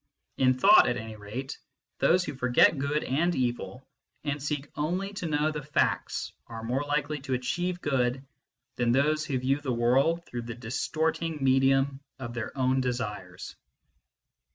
In 0.37 0.55
thought, 0.57 0.87
at 0.89 0.97
any 0.97 1.15
rate, 1.15 1.59
those 1.99 2.23
who 2.23 2.33
forget 2.33 2.79
good 2.79 3.03
and 3.03 3.35
evil 3.35 3.85
and 4.23 4.41
seek 4.41 4.67
only 4.75 5.13
to 5.13 5.27
know 5.27 5.51
the 5.51 5.61
facts 5.61 6.33
are 6.47 6.63
more 6.63 6.81
likely 6.83 7.19
to 7.19 7.35
achieve 7.35 7.81
good 7.81 8.25
than 8.77 8.93
those 8.93 9.23
who 9.25 9.37
view 9.37 9.61
the 9.61 9.71
world 9.71 10.25
through 10.25 10.41
the 10.41 10.55
distorting 10.55 11.43
medium 11.43 11.99
of 12.17 12.33
their 12.33 12.51
own 12.57 12.81
desires. 12.81 13.55